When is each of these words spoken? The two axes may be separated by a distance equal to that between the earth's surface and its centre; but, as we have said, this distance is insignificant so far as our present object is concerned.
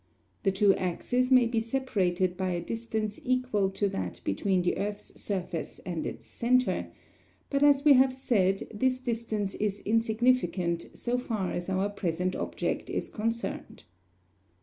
The 0.41 0.51
two 0.51 0.73
axes 0.77 1.29
may 1.29 1.45
be 1.45 1.59
separated 1.59 2.35
by 2.35 2.53
a 2.53 2.59
distance 2.59 3.19
equal 3.23 3.69
to 3.69 3.87
that 3.89 4.19
between 4.23 4.63
the 4.63 4.75
earth's 4.79 5.21
surface 5.21 5.77
and 5.85 6.07
its 6.07 6.25
centre; 6.25 6.87
but, 7.51 7.61
as 7.61 7.85
we 7.85 7.93
have 7.93 8.15
said, 8.15 8.67
this 8.73 8.99
distance 8.99 9.53
is 9.53 9.79
insignificant 9.81 10.87
so 10.95 11.19
far 11.19 11.51
as 11.51 11.69
our 11.69 11.87
present 11.87 12.35
object 12.35 12.89
is 12.89 13.09
concerned. 13.09 13.83